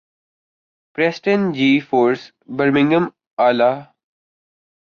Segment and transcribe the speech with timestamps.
[0.97, 3.07] Preston G Foster Birmingham
[3.39, 3.71] الا